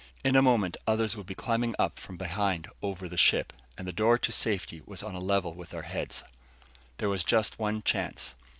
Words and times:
In 0.23 0.35
a 0.35 0.41
moment 0.41 0.77
others 0.87 1.15
would 1.15 1.27
be 1.27 1.35
climbing 1.35 1.75
up 1.77 1.99
from 1.99 2.17
behind 2.17 2.67
over 2.81 3.07
the 3.07 3.17
ship. 3.19 3.53
And 3.77 3.87
the 3.87 3.93
door 3.93 4.17
to 4.17 4.31
safety 4.31 4.81
was 4.83 5.03
on 5.03 5.13
a 5.13 5.19
level 5.19 5.53
with 5.53 5.75
our 5.75 5.83
heads. 5.83 6.23
There 6.97 7.07
was 7.07 7.23
just 7.23 7.59
one 7.59 7.83
chance. 7.83 8.33